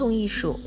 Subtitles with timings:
[0.00, 0.58] 贫穷艺术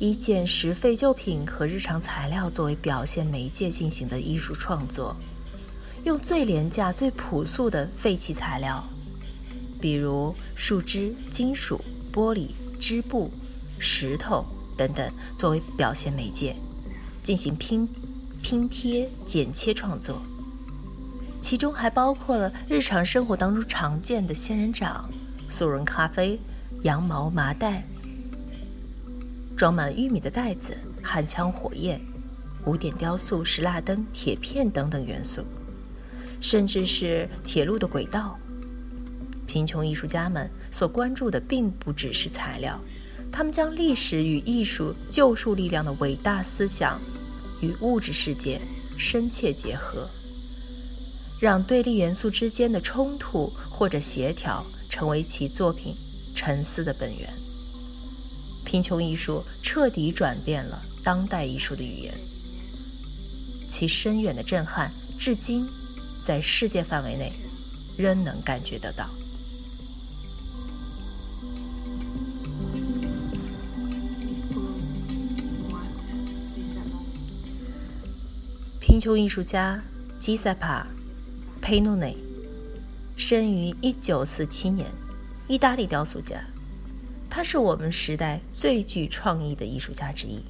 [0.00, 5.14] 以捡拾废旧品和日常材料作为表现媒介进行的艺术创作，
[6.04, 8.82] 用最廉价、最朴素的废弃材料，
[9.78, 11.78] 比如树枝、金属、
[12.10, 13.30] 玻璃、织布、
[13.78, 14.42] 石头
[14.74, 16.56] 等等，作为表现媒介，
[17.22, 17.86] 进行拼
[18.42, 20.22] 拼贴、剪切创作。
[21.42, 25.10] 其中还包括了日常生活当中常见的仙人掌、
[25.50, 26.40] 速溶咖啡、
[26.84, 27.86] 羊毛麻袋、
[29.56, 31.98] 装满玉米的袋子、焊枪火焰、
[32.62, 35.42] 古典雕塑、石蜡灯、铁片等等元素，
[36.40, 38.38] 甚至是铁路的轨道。
[39.46, 42.78] 贫穷艺术家们所关注的并不只是材料，
[43.32, 47.00] 他们将历史与艺术救赎力量的伟大思想
[47.62, 48.60] 与物质世界
[48.98, 50.06] 深切结合。
[51.40, 55.94] 让对立元素之间的冲突或者协调成为其作品
[56.34, 57.45] 沉思的本源。
[58.66, 62.12] 贫穷艺术彻底转变了当代艺术的语言，
[63.70, 65.64] 其深远的震撼至今
[66.26, 67.32] 在世界范围内
[67.96, 69.08] 仍能感觉得到。
[78.80, 79.80] 贫穷艺术家
[80.20, 80.86] 吉塞帕。
[81.58, 82.16] 佩诺内
[83.16, 84.86] 生于一九四七年，
[85.48, 86.40] 意大利雕塑家，
[87.28, 90.42] 他是我们时代最具创意的艺术家之一。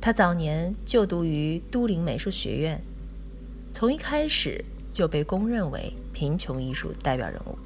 [0.00, 2.80] 他早年就读于都灵美术学院，
[3.72, 7.58] 从一开始就被公认为贫穷艺术代表人物。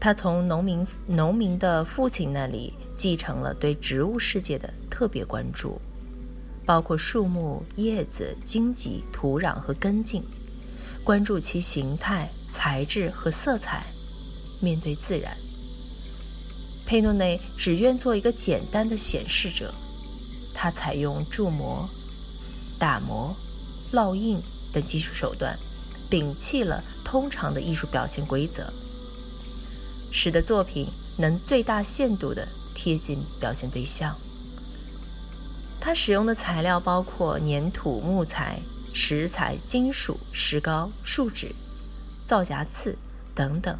[0.00, 5.80] 他从农民农民的父亲那里继承了对植物世界的特别关注。
[6.64, 10.22] 包括树木、叶子、荆棘、土壤和根茎，
[11.02, 13.82] 关注其形态、材质和色彩。
[14.60, 15.36] 面对自然，
[16.92, 19.72] 佩诺内只愿做一个简单的显示者。
[20.54, 21.88] 他采用铸模、
[22.78, 23.34] 打磨、
[23.94, 24.38] 烙印
[24.74, 25.58] 等技术手段，
[26.10, 28.70] 摒弃了通常的艺术表现规则，
[30.12, 30.86] 使得作品
[31.16, 34.14] 能最大限度地贴近表现对象。
[35.80, 38.60] 他使用的材料包括粘土、木材、
[38.92, 41.54] 石材、金属、石膏、树脂、
[42.26, 42.94] 皂荚刺
[43.34, 43.78] 等等。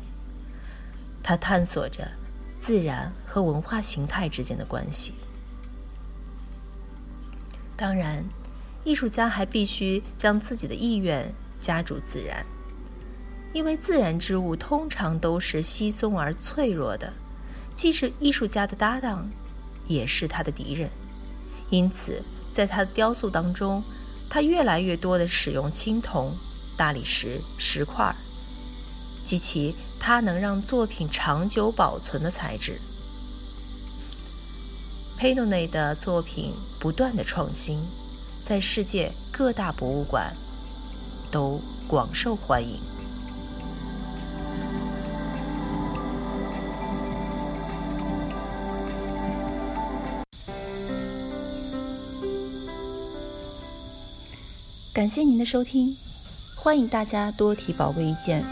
[1.22, 2.10] 他探索着
[2.62, 5.14] 自然和文化形态之间的关系。
[7.76, 8.24] 当然，
[8.84, 12.46] 艺术家还必须将自己的意愿加注自然，
[13.52, 17.12] 因为自然之物通常都是稀松而脆弱的，
[17.74, 19.28] 既是艺术家的搭档，
[19.88, 20.88] 也是他的敌人。
[21.68, 23.82] 因此，在他的雕塑当中，
[24.30, 26.32] 他越来越多地使用青铜、
[26.76, 28.14] 大理石、石块，
[29.26, 32.76] 及其它能让作品长久保存的材质。
[35.16, 37.78] 佩诺内的作品不断的创新，
[38.44, 40.34] 在世界各大博物馆
[41.30, 42.80] 都广受欢迎。
[54.92, 55.96] 感谢您的收听，
[56.56, 58.44] 欢迎大家多提宝贵意见，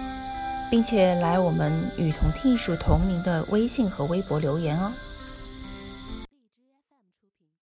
[0.70, 4.92] 并且来我们与同听艺术同名的微信和微博留言哦。